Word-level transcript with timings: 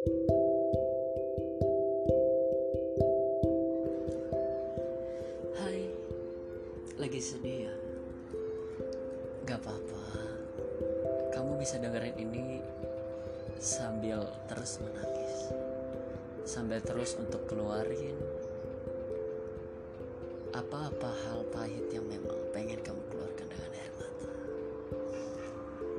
Hai, 0.00 0.16
lagi 6.96 7.20
sedih 7.20 7.68
ya? 7.68 7.74
Gak 9.44 9.60
apa-apa, 9.60 10.04
kamu 11.36 11.60
bisa 11.60 11.76
dengerin 11.84 12.16
ini 12.16 12.64
sambil 13.60 14.24
terus 14.48 14.80
menangis, 14.80 15.52
sambil 16.48 16.80
terus 16.80 17.20
untuk 17.20 17.44
keluarin 17.44 18.16
apa-apa 20.56 21.12
hal 21.28 21.44
pahit 21.52 21.92
yang 21.92 22.08
memang 22.08 22.40
pengen 22.56 22.80
kamu 22.80 23.04
keluarkan 23.12 23.52
dengan 23.52 23.68
air 23.76 23.92
mata. 24.00 24.32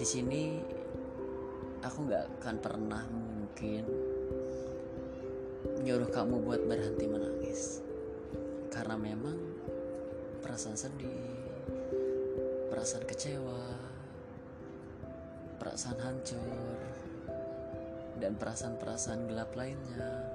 Di 0.01 0.05
sini 0.09 0.57
aku 1.85 2.09
gak 2.09 2.41
akan 2.41 2.57
pernah 2.57 3.05
mungkin 3.51 3.83
menyuruh 5.75 6.07
kamu 6.07 6.39
buat 6.39 6.63
berhenti 6.71 7.03
menangis 7.03 7.83
karena 8.71 8.95
memang 8.95 9.35
perasaan 10.39 10.79
sedih, 10.79 11.35
perasaan 12.71 13.03
kecewa, 13.03 13.75
perasaan 15.59 15.99
hancur, 15.99 16.79
dan 18.23 18.39
perasaan-perasaan 18.39 19.27
gelap 19.27 19.51
lainnya 19.59 20.31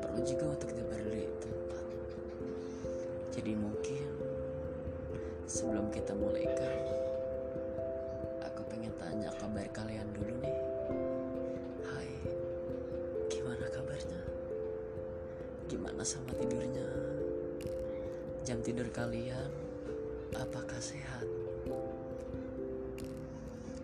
perlu 0.00 0.24
juga 0.24 0.56
untuk 0.56 0.72
diberi 0.72 1.28
tempat. 1.44 1.86
Jadi 3.36 3.52
mungkin 3.52 4.08
sebelum 5.44 5.92
kita 5.92 6.16
mulaikan, 6.16 6.72
aku 8.48 8.64
pengen 8.72 8.96
tanya 8.96 9.28
kabar 9.36 9.68
kalian 9.76 10.08
dulu 10.16 10.40
nih. 10.40 10.61
Gimana 15.72 16.04
sama 16.04 16.36
tidurnya? 16.36 16.84
Jam 18.44 18.60
tidur 18.60 18.92
kalian 18.92 19.48
apakah 20.36 20.76
sehat? 20.76 21.24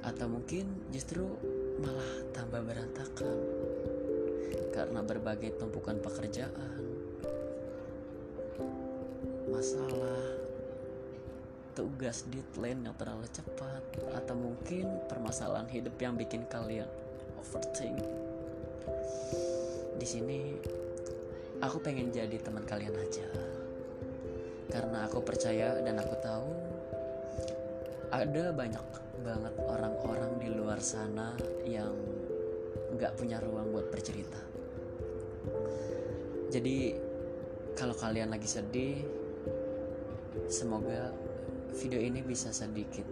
Atau 0.05 0.29
mungkin 0.29 0.69
justru 0.93 1.25
malah 1.81 2.29
tambah 2.37 2.61
berantakan 2.61 3.41
karena 4.77 5.01
berbagai 5.01 5.57
tumpukan 5.57 5.97
pekerjaan, 6.05 6.85
masalah, 9.49 10.45
tugas 11.73 12.29
deadline 12.29 12.85
yang 12.85 12.97
terlalu 13.01 13.25
cepat, 13.33 13.81
atau 14.13 14.37
mungkin 14.37 15.09
permasalahan 15.09 15.73
hidup 15.73 15.97
yang 15.97 16.21
bikin 16.21 16.45
kalian 16.53 16.85
overthink. 17.41 18.05
Di 19.97 20.05
sini 20.05 20.53
aku 21.59 21.83
pengen 21.83 22.15
jadi 22.15 22.39
teman 22.39 22.63
kalian 22.63 22.95
aja. 22.95 23.27
Karena 24.69 25.09
aku 25.09 25.25
percaya 25.25 25.81
dan 25.83 25.99
aku 25.99 26.15
tahu 26.23 26.51
ada 28.15 28.45
banyak 28.55 28.85
banget 29.25 29.55
orang-orang 29.67 30.33
di 30.39 30.49
luar 30.55 30.79
sana 30.79 31.35
yang 31.67 31.93
nggak 32.95 33.17
punya 33.19 33.43
ruang 33.43 33.75
buat 33.75 33.91
bercerita. 33.91 34.39
Jadi 36.49 36.97
kalau 37.77 37.93
kalian 37.93 38.33
lagi 38.33 38.49
sedih 38.49 38.97
semoga 40.49 41.13
video 41.77 42.01
ini 42.01 42.25
bisa 42.25 42.55
sedikit 42.55 43.05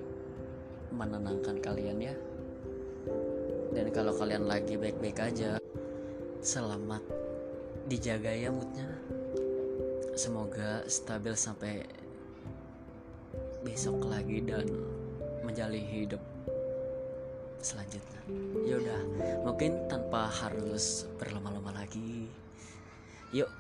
menenangkan 0.95 1.61
kalian 1.61 1.99
ya. 2.01 2.15
Dan 3.75 3.93
kalau 3.93 4.17
kalian 4.17 4.49
lagi 4.49 4.81
baik-baik 4.81 5.21
aja 5.21 5.61
selamat 6.41 7.26
dijaga 7.87 8.35
ya 8.35 8.51
moodnya. 8.51 8.91
Semoga 10.19 10.83
stabil 10.91 11.35
sampai 11.39 11.75
besok 13.63 14.07
lagi 14.07 14.43
dan 14.43 14.67
menjalani 15.47 15.83
hidup 15.83 16.23
selanjutnya. 17.63 18.23
Yaudah 18.67 19.01
mungkin 19.47 19.87
tanpa 19.87 20.27
harus 20.27 21.07
berlama-lama 21.19 21.71
lagi 21.83 22.27
yuk 23.35 23.51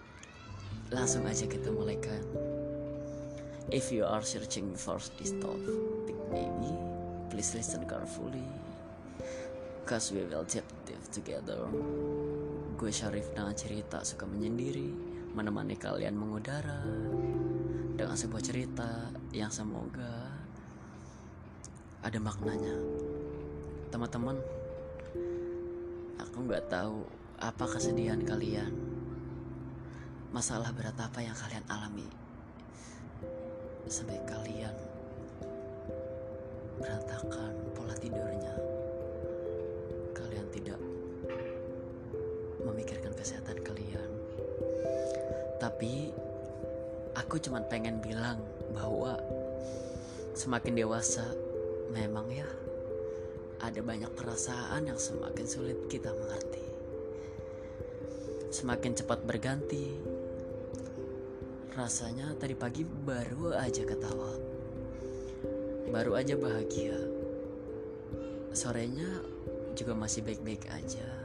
langsung 0.94 1.26
aja 1.26 1.46
kita 1.50 1.74
mulaikan 1.74 2.22
if 3.74 3.90
you 3.90 4.06
are 4.06 4.22
searching 4.22 4.70
for 4.78 5.02
this 5.18 5.34
topic 5.42 5.74
maybe 6.30 6.70
please 7.30 7.50
listen 7.54 7.82
carefully 7.90 8.46
cause 9.82 10.14
we 10.14 10.22
will 10.22 10.46
deep 10.46 10.66
dive 10.86 11.06
together 11.10 11.58
gue 12.76 12.92
Syarif 12.92 13.32
dengan 13.32 13.56
cerita 13.56 14.04
suka 14.04 14.28
menyendiri 14.28 14.92
menemani 15.32 15.80
kalian 15.80 16.12
mengudara 16.12 16.84
dengan 17.96 18.12
sebuah 18.12 18.44
cerita 18.44 19.08
yang 19.32 19.48
semoga 19.48 20.28
ada 22.04 22.20
maknanya. 22.20 22.76
Teman-teman, 23.88 24.36
aku 26.20 26.36
nggak 26.44 26.68
tahu 26.68 27.00
apa 27.40 27.64
kesedihan 27.64 28.20
kalian, 28.20 28.76
masalah 30.36 30.68
berat 30.76 31.00
apa 31.00 31.24
yang 31.24 31.32
kalian 31.32 31.64
alami 31.72 32.04
sampai 33.88 34.20
kalian 34.28 34.76
berantakan 36.76 37.56
pola 37.72 37.96
tidurnya. 37.96 38.52
Kalian 40.12 40.48
tidak 40.52 40.85
memikirkan 42.76 43.16
kesehatan 43.16 43.64
kalian 43.64 44.10
tapi 45.56 46.12
aku 47.16 47.40
cuma 47.40 47.64
pengen 47.64 47.96
bilang 48.04 48.44
bahwa 48.76 49.16
semakin 50.36 50.76
dewasa 50.76 51.24
memang 51.88 52.28
ya 52.28 52.44
ada 53.64 53.80
banyak 53.80 54.12
perasaan 54.12 54.92
yang 54.92 55.00
semakin 55.00 55.46
sulit 55.48 55.88
kita 55.88 56.12
mengerti. 56.12 56.64
Semakin 58.52 58.92
cepat 58.92 59.24
berganti. 59.24 59.96
Rasanya 61.72 62.36
tadi 62.36 62.52
pagi 62.52 62.84
baru 62.84 63.56
aja 63.56 63.84
ketawa. 63.84 64.32
Baru 65.88 66.16
aja 66.20 66.36
bahagia. 66.36 67.00
Sorenya 68.52 69.24
juga 69.76 69.96
masih 69.96 70.24
baik-baik 70.24 70.68
aja. 70.72 71.15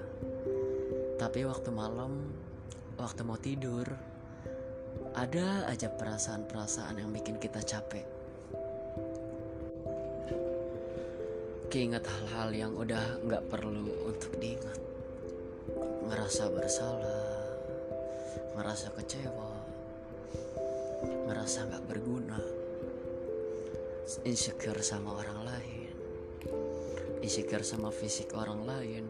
Tapi 1.22 1.46
waktu 1.46 1.70
malam, 1.70 2.34
waktu 2.98 3.22
mau 3.22 3.38
tidur, 3.38 3.86
ada 5.14 5.70
aja 5.70 5.86
perasaan-perasaan 5.94 6.98
yang 6.98 7.14
bikin 7.14 7.38
kita 7.38 7.62
capek. 7.62 8.10
Keinget 11.70 12.02
hal-hal 12.10 12.50
yang 12.58 12.74
udah 12.74 13.22
nggak 13.22 13.54
perlu 13.54 13.86
untuk 14.10 14.34
diingat. 14.42 14.82
Ngerasa 16.10 16.50
bersalah, 16.50 17.54
ngerasa 18.58 18.90
kecewa, 18.98 19.54
ngerasa 21.30 21.70
nggak 21.70 21.86
berguna, 21.86 22.42
insecure 24.26 24.82
sama 24.82 25.22
orang 25.22 25.54
lain, 25.54 25.94
insecure 27.22 27.62
sama 27.62 27.94
fisik 27.94 28.34
orang 28.34 28.66
lain, 28.66 29.06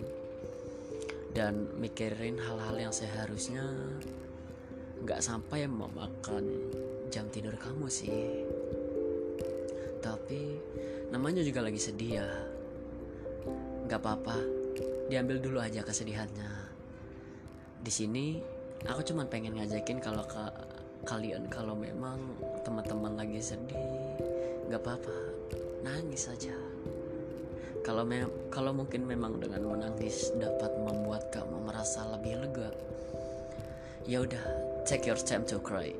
dan 1.31 1.72
mikirin 1.80 2.36
hal-hal 2.40 2.75
yang 2.75 2.94
seharusnya 2.94 3.64
nggak 5.02 5.24
sampai 5.24 5.66
memakan 5.66 6.46
jam 7.08 7.28
tidur 7.31 7.56
kamu 7.56 7.88
sih. 7.88 8.46
Tapi 10.03 10.41
namanya 11.09 11.41
juga 11.41 11.64
lagi 11.64 11.80
sedih 11.80 12.12
ya. 12.22 12.30
Nggak 13.88 14.00
apa-apa 14.00 14.38
diambil 15.08 15.40
dulu 15.44 15.59
aja 15.59 15.84
kesedihannya. 15.84 16.52
Di 17.82 17.91
sini 17.91 18.40
aku 18.85 19.02
cuma 19.03 19.28
pengen 19.28 19.58
ngajakin 19.58 20.00
kalau 20.00 20.23
ke 20.28 20.44
kalian 21.05 21.50
kalau 21.50 21.73
memang 21.73 22.22
teman-teman 22.61 23.17
lagi 23.17 23.41
sedih 23.41 23.82
nggak 24.70 24.82
apa-apa 24.85 25.17
nangis 25.82 26.29
saja 26.29 26.53
kalau 27.81 28.05
me 28.05 28.25
kalau 28.53 28.72
mungkin 28.73 29.05
memang 29.05 29.41
dengan 29.41 29.66
menangis 29.66 30.33
dapat 30.37 30.72
membuat 30.78 31.33
kamu 31.33 31.66
merasa 31.66 32.05
lebih 32.13 32.45
lega 32.45 32.69
ya 34.05 34.22
udah 34.25 34.43
take 34.85 35.05
your 35.05 35.19
time 35.19 35.45
to 35.45 35.61
cry. 35.61 35.93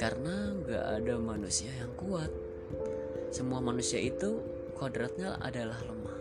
Karena 0.00 0.56
nggak 0.56 0.84
ada 0.96 1.14
manusia 1.20 1.68
yang 1.76 1.92
kuat. 2.00 2.32
Semua 3.28 3.60
manusia 3.60 4.00
itu 4.00 4.40
kodratnya 4.72 5.36
adalah 5.36 5.76
lemah. 5.84 6.18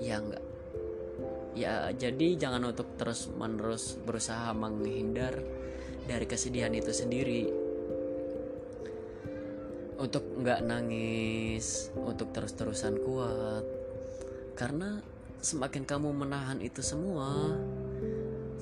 Ya 0.00 0.16
enggak 0.16 0.40
ya 1.52 1.92
jadi 1.92 2.36
jangan 2.40 2.72
untuk 2.72 2.96
terus 2.96 3.28
menerus 3.28 4.00
berusaha 4.00 4.56
menghindar 4.56 5.36
dari 6.08 6.24
kesedihan 6.24 6.72
itu 6.72 6.90
sendiri 6.90 7.52
untuk 10.02 10.26
nggak 10.42 10.66
nangis 10.66 11.94
untuk 11.94 12.34
terus-terusan 12.34 12.98
kuat. 13.06 13.62
Karena 14.58 14.98
semakin 15.38 15.86
kamu 15.86 16.10
menahan 16.10 16.58
itu 16.58 16.82
semua 16.82 17.54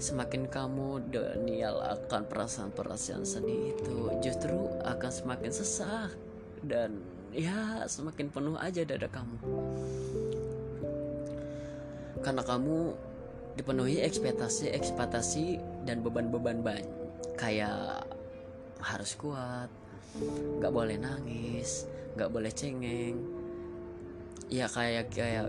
semakin 0.00 0.48
kamu 0.48 1.12
denial 1.12 1.76
akan 1.84 2.24
perasaan-perasaan 2.24 3.20
sedih 3.28 3.76
itu 3.76 4.08
justru 4.24 4.56
akan 4.80 5.12
semakin 5.12 5.52
sesak 5.52 6.16
dan 6.64 7.04
ya 7.36 7.84
semakin 7.84 8.32
penuh 8.32 8.56
aja 8.56 8.80
dada 8.84 9.08
kamu. 9.08 9.36
Karena 12.20 12.44
kamu 12.44 12.96
dipenuhi 13.60 14.00
ekspektasi 14.00 14.72
ekspektasi 14.72 15.60
dan 15.84 16.00
beban-beban 16.00 16.64
banyak. 16.64 16.88
Kayak 17.36 18.08
harus 18.80 19.12
kuat 19.20 19.68
nggak 20.60 20.72
boleh 20.72 20.96
nangis 20.98 21.90
nggak 22.14 22.30
boleh 22.30 22.52
cengeng. 22.52 23.16
Ya 24.50 24.66
kayak 24.66 25.14
kayak 25.14 25.48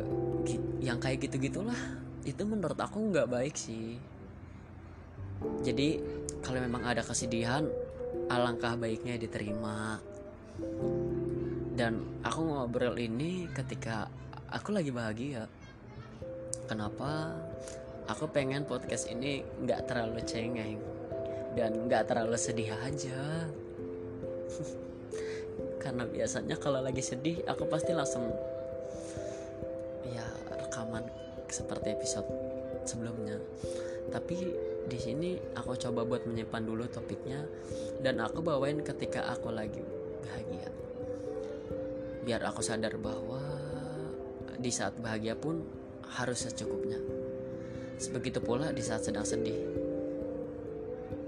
yang 0.79 1.01
kayak 1.01 1.25
gitu 1.25 1.41
gitulah 1.41 1.77
itu 2.21 2.41
menurut 2.45 2.77
aku 2.77 3.11
nggak 3.11 3.27
baik 3.27 3.55
sih. 3.57 3.97
Jadi 5.65 5.97
kalau 6.45 6.61
memang 6.61 6.85
ada 6.85 7.01
kesedihan 7.01 7.65
alangkah 8.29 8.77
baiknya 8.77 9.17
diterima. 9.17 9.97
Dan 11.73 12.21
aku 12.21 12.39
ngobrol 12.45 12.93
ini 13.01 13.49
ketika 13.49 14.05
aku 14.53 14.69
lagi 14.71 14.93
bahagia. 14.93 15.49
Kenapa? 16.69 17.33
Aku 18.05 18.29
pengen 18.29 18.69
podcast 18.69 19.09
ini 19.09 19.41
nggak 19.43 19.89
terlalu 19.89 20.21
cengeng 20.23 20.77
dan 21.57 21.89
nggak 21.89 22.07
terlalu 22.07 22.37
sedih 22.37 22.71
aja 22.79 23.49
karena 25.81 26.05
biasanya 26.05 26.55
kalau 26.61 26.79
lagi 26.79 27.01
sedih 27.01 27.41
aku 27.49 27.65
pasti 27.67 27.91
langsung 27.91 28.29
ya 30.07 30.25
rekaman 30.53 31.03
seperti 31.51 31.97
episode 31.97 32.29
sebelumnya. 32.87 33.37
Tapi 34.09 34.37
di 34.87 34.97
sini 34.97 35.37
aku 35.53 35.77
coba 35.77 36.07
buat 36.07 36.23
menyimpan 36.25 36.63
dulu 36.65 36.87
topiknya 36.89 37.45
dan 38.01 38.23
aku 38.23 38.41
bawain 38.41 38.81
ketika 38.81 39.29
aku 39.29 39.53
lagi 39.53 39.83
bahagia. 40.25 40.69
Biar 42.25 42.41
aku 42.45 42.61
sadar 42.63 42.97
bahwa 42.97 43.41
di 44.61 44.69
saat 44.69 44.93
bahagia 45.01 45.33
pun 45.33 45.65
harus 46.17 46.45
secukupnya. 46.45 46.97
Sebegitu 48.01 48.41
pula 48.41 48.73
di 48.73 48.81
saat 48.81 49.05
sedang 49.05 49.25
sedih. 49.25 49.57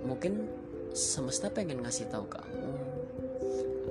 Mungkin 0.03 0.49
semesta 0.93 1.49
pengen 1.49 1.81
ngasih 1.81 2.09
tahu 2.09 2.25
kamu 2.29 3.02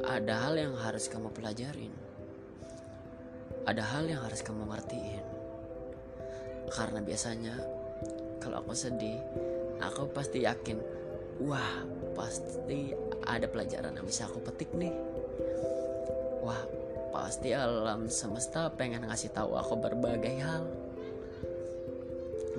ada 0.02 0.34
hal 0.34 0.58
yang 0.58 0.74
harus 0.74 1.06
kamu 1.06 1.30
pelajarin. 1.30 1.94
Ada 3.62 3.82
hal 3.94 4.10
yang 4.10 4.20
harus 4.26 4.42
kamu 4.42 4.66
ngertiin. 4.66 5.24
Karena 6.74 6.98
biasanya 6.98 7.54
kalau 8.42 8.66
aku 8.66 8.74
sedih 8.74 9.22
aku 9.78 10.10
pasti 10.10 10.42
yakin 10.42 10.82
wah 11.46 11.86
pasti 12.18 12.90
ada 13.22 13.46
pelajaran 13.46 13.94
yang 13.94 14.06
bisa 14.06 14.26
aku 14.26 14.42
petik 14.42 14.74
nih. 14.74 14.90
Wah 16.42 16.62
pasti 17.14 17.54
alam 17.54 18.10
semesta 18.10 18.66
pengen 18.74 19.06
ngasih 19.06 19.30
tahu 19.30 19.54
aku 19.54 19.78
berbagai 19.78 20.36
hal. 20.42 20.66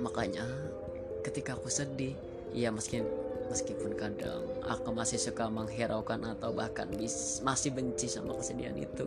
Makanya 0.00 0.48
ketika 1.20 1.60
aku 1.60 1.68
sedih 1.68 2.16
ya 2.56 2.72
meski 2.72 3.04
meskipun 3.48 3.92
kadang 3.98 4.44
aku 4.64 4.90
masih 4.94 5.20
suka 5.20 5.48
menghiraukan 5.48 6.36
atau 6.36 6.52
bahkan 6.52 6.88
bis, 6.92 7.40
masih 7.44 7.74
benci 7.74 8.08
sama 8.08 8.34
kesedihan 8.36 8.76
itu 8.76 9.06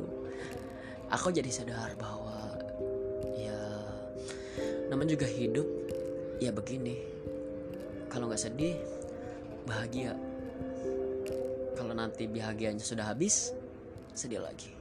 aku 1.08 1.32
jadi 1.32 1.48
sadar 1.52 1.96
bahwa 1.96 2.60
ya 3.36 3.60
namanya 4.92 5.16
juga 5.16 5.28
hidup 5.28 5.68
ya 6.38 6.52
begini. 6.52 7.00
Kalau 8.08 8.28
nggak 8.32 8.40
sedih 8.40 8.76
bahagia. 9.68 10.16
Kalau 11.76 11.94
nanti 11.94 12.26
bahagianya 12.26 12.82
sudah 12.82 13.14
habis 13.14 13.54
sedih 14.16 14.42
lagi. 14.42 14.72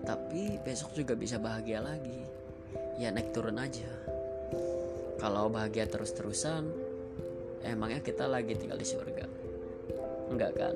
Tapi 0.00 0.58
besok 0.64 0.96
juga 0.96 1.12
bisa 1.14 1.36
bahagia 1.36 1.84
lagi. 1.84 2.24
Ya 2.96 3.12
naik 3.12 3.34
turun 3.34 3.60
aja. 3.60 3.90
Kalau 5.20 5.52
bahagia 5.52 5.84
terus-terusan 5.84 6.72
emangnya 7.64 8.00
kita 8.00 8.24
lagi 8.26 8.56
tinggal 8.56 8.78
di 8.80 8.86
surga? 8.86 9.24
Enggak 10.30 10.52
kan? 10.56 10.74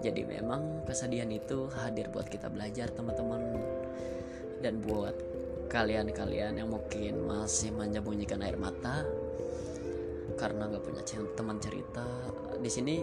Jadi 0.00 0.24
memang 0.24 0.84
kesedihan 0.88 1.28
itu 1.28 1.68
hadir 1.76 2.08
buat 2.08 2.28
kita 2.28 2.48
belajar 2.48 2.88
teman-teman. 2.92 3.60
Dan 4.60 4.80
buat 4.84 5.16
kalian-kalian 5.72 6.60
yang 6.60 6.68
mungkin 6.68 7.24
masih 7.24 7.72
menyembunyikan 7.72 8.42
air 8.42 8.58
mata 8.58 9.06
karena 10.34 10.72
nggak 10.72 10.82
punya 10.82 11.02
teman 11.36 11.60
cerita 11.60 12.06
di 12.58 12.70
sini 12.72 12.96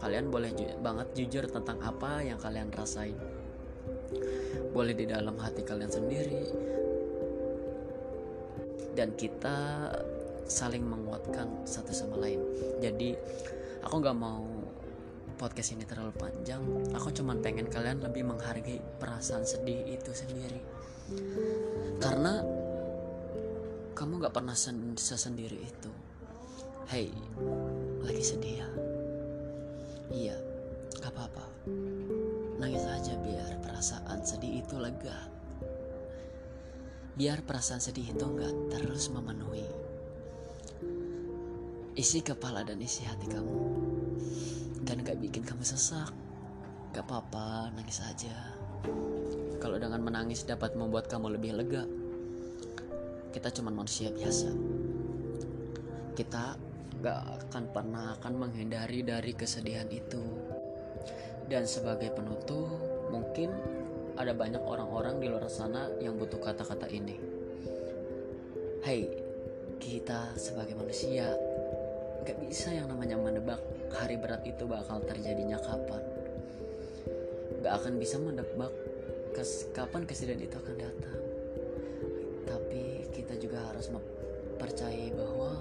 kalian 0.00 0.28
boleh 0.32 0.52
ju 0.56 0.64
banget 0.80 1.08
jujur 1.16 1.44
tentang 1.48 1.76
apa 1.84 2.24
yang 2.24 2.40
kalian 2.40 2.72
rasain. 2.72 3.16
Boleh 4.72 4.96
di 4.96 5.04
dalam 5.04 5.36
hati 5.36 5.60
kalian 5.60 5.92
sendiri. 5.92 6.44
Dan 8.96 9.12
kita 9.14 9.88
saling 10.50 10.82
menguatkan 10.82 11.62
satu 11.62 11.94
sama 11.94 12.18
lain 12.18 12.42
jadi 12.82 13.14
aku 13.86 13.94
nggak 14.02 14.18
mau 14.18 14.42
podcast 15.38 15.72
ini 15.72 15.86
terlalu 15.86 16.12
panjang 16.18 16.60
aku 16.92 17.14
cuman 17.14 17.38
pengen 17.40 17.70
kalian 17.70 18.02
lebih 18.02 18.26
menghargai 18.26 18.82
perasaan 18.98 19.46
sedih 19.46 19.94
itu 19.94 20.10
sendiri 20.12 20.60
karena 22.02 22.42
kamu 23.94 24.12
nggak 24.20 24.34
pernah 24.34 24.58
sen 24.58 24.98
sesendiri 24.98 25.62
itu 25.62 25.90
Hei, 26.90 27.06
lagi 28.02 28.18
sedih 28.18 28.66
ya? 28.66 28.68
Iya, 30.10 30.36
gak 30.98 31.14
apa-apa. 31.14 31.46
Nangis 32.58 32.82
aja 32.82 33.14
biar 33.14 33.62
perasaan 33.62 34.26
sedih 34.26 34.58
itu 34.58 34.74
lega. 34.74 35.14
Biar 37.14 37.46
perasaan 37.46 37.78
sedih 37.78 38.10
itu 38.10 38.26
gak 38.34 38.74
terus 38.74 39.06
memenuhi. 39.14 39.70
Isi 41.98 42.22
kepala 42.22 42.62
dan 42.62 42.78
isi 42.78 43.02
hati 43.02 43.26
kamu. 43.26 43.58
Dan 44.86 45.02
gak 45.02 45.18
bikin 45.18 45.42
kamu 45.42 45.66
sesak. 45.66 46.14
Gak 46.94 47.02
apa-apa, 47.02 47.74
nangis 47.74 47.98
aja. 48.06 48.54
Kalau 49.58 49.74
dengan 49.74 49.98
menangis 49.98 50.46
dapat 50.46 50.78
membuat 50.78 51.10
kamu 51.10 51.34
lebih 51.34 51.58
lega, 51.58 51.82
kita 53.34 53.50
cuma 53.50 53.74
manusia 53.74 54.14
biasa. 54.14 54.54
Kita 56.14 56.54
gak 57.02 57.20
akan 57.50 57.64
pernah 57.74 58.14
akan 58.22 58.34
menghindari 58.38 59.02
dari 59.02 59.34
kesedihan 59.34 59.90
itu. 59.90 60.22
Dan 61.50 61.66
sebagai 61.66 62.14
penutup, 62.14 62.70
mungkin 63.10 63.50
ada 64.14 64.30
banyak 64.30 64.62
orang-orang 64.62 65.18
di 65.18 65.26
luar 65.26 65.50
sana 65.50 65.90
yang 65.98 66.14
butuh 66.14 66.38
kata-kata 66.38 66.86
ini. 66.86 67.18
Hei, 68.86 69.10
kita 69.82 70.38
sebagai 70.38 70.78
manusia 70.78 71.49
gak 72.30 72.46
bisa 72.46 72.70
yang 72.70 72.86
namanya 72.86 73.18
menebak 73.18 73.58
hari 73.90 74.14
berat 74.14 74.46
itu 74.46 74.62
bakal 74.62 75.02
terjadinya 75.02 75.58
kapan. 75.58 75.98
Gak 77.58 77.74
akan 77.74 77.98
bisa 77.98 78.22
menebak 78.22 78.70
kes 79.34 79.66
kapan 79.74 80.06
kesedihan 80.06 80.38
itu 80.38 80.54
akan 80.54 80.76
datang. 80.78 81.18
Tapi 82.46 83.10
kita 83.10 83.34
juga 83.34 83.66
harus 83.66 83.90
mempercayai 83.90 85.10
bahwa 85.10 85.58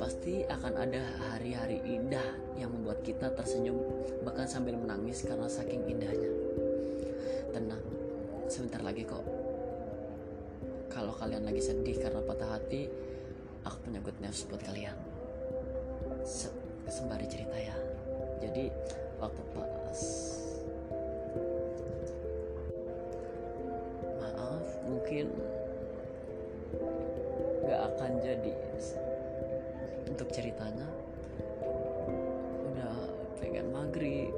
pasti 0.00 0.48
akan 0.48 0.72
ada 0.88 1.04
hari-hari 1.36 1.84
indah 1.84 2.56
yang 2.56 2.72
membuat 2.72 3.04
kita 3.04 3.28
tersenyum 3.36 3.76
bahkan 4.24 4.48
sambil 4.48 4.72
menangis 4.72 5.20
karena 5.20 5.52
saking 5.52 5.84
indahnya 5.84 6.32
tenang 7.52 7.82
sebentar 8.46 8.78
lagi 8.78 9.02
kok 9.02 9.26
kalau 10.92 11.10
kalian 11.18 11.42
lagi 11.42 11.58
sedih 11.58 11.98
karena 11.98 12.22
patah 12.22 12.56
hati 12.56 12.86
aku 13.66 13.90
punya 13.90 13.98
good 14.04 14.18
news 14.22 14.46
buat 14.46 14.62
kalian 14.62 15.07
Se 16.28 16.52
sembari 16.84 17.24
cerita 17.24 17.56
ya. 17.56 17.72
Jadi 18.44 18.68
waktu 19.16 19.42
pas 19.56 20.00
maaf 24.20 24.68
mungkin 24.84 25.32
gak 27.64 27.80
akan 27.80 28.12
jadi 28.20 28.52
untuk 30.04 30.28
ceritanya. 30.28 30.84
Udah 32.76 33.08
pengen 33.40 33.72
maghrib. 33.72 34.28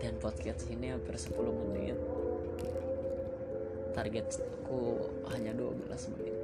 Dan 0.00 0.16
podcast 0.24 0.64
ini 0.72 0.88
hampir 0.88 1.20
10 1.20 1.36
menit. 1.52 2.00
Targetku 3.92 5.04
hanya 5.28 5.52
12 5.52 6.16
menit 6.16 6.37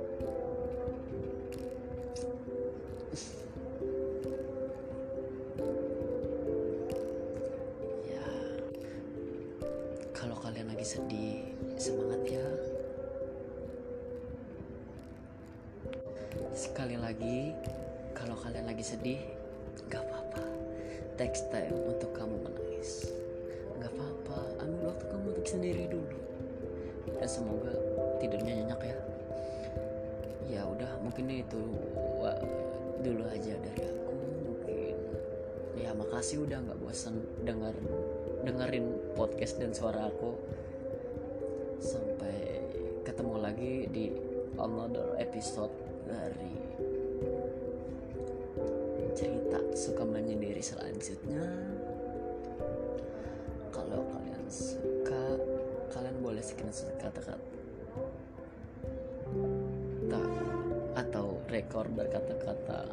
kalau 10.24 10.40
kalian 10.40 10.72
lagi 10.72 10.88
sedih 10.88 11.52
semangat 11.76 12.24
ya. 12.24 12.48
Sekali 16.56 16.96
lagi 16.96 17.52
kalau 18.16 18.32
kalian 18.40 18.64
lagi 18.64 18.80
sedih 18.80 19.20
gak 19.92 20.00
apa-apa. 20.00 20.40
Text 21.20 21.52
time 21.52 21.76
untuk 21.76 22.16
kamu 22.16 22.40
menangis. 22.40 23.12
Gak 23.76 23.92
apa-apa 23.92 24.64
ambil 24.64 24.96
waktu 24.96 25.04
kamu 25.12 25.26
untuk 25.28 25.44
sendiri 25.44 25.84
dulu. 25.92 26.16
Dan 27.20 27.28
semoga 27.28 27.76
tidurnya 28.16 28.64
nyenyak 28.64 28.80
ya. 28.80 28.98
Ya 30.48 30.62
udah 30.64 31.04
mungkin 31.04 31.28
itu 31.28 31.60
wah, 32.16 32.40
dulu 33.04 33.28
aja 33.28 33.60
dari 33.60 33.92
aku 33.92 34.16
mungkin. 34.40 34.96
Ya 35.76 35.92
makasih 35.92 36.48
udah 36.48 36.64
nggak 36.64 36.80
bosan 36.80 37.20
dengar 37.44 37.76
dengerin 38.44 39.16
podcast 39.16 39.56
dan 39.56 39.72
suara 39.72 40.06
aku. 40.12 40.36
Sampai 41.80 42.60
ketemu 43.02 43.36
lagi 43.40 43.88
di 43.88 44.12
another 44.60 45.16
episode 45.16 45.72
dari 46.04 46.56
cerita 49.16 49.58
suka 49.72 50.04
menyendiri 50.04 50.60
selanjutnya. 50.60 51.44
Kalau 53.72 54.04
kalian 54.12 54.44
suka 54.52 55.40
kalian 55.90 56.16
boleh 56.20 56.44
screenshot 56.44 56.92
kata-kata 57.00 57.54
atau 60.94 61.42
rekor 61.50 61.90
berkata-kata 61.90 62.86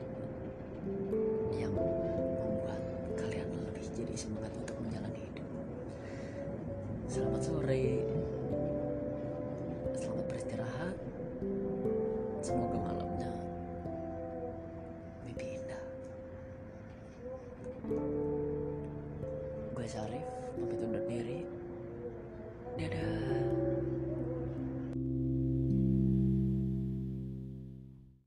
selamat 7.22 7.42
sore 7.46 8.02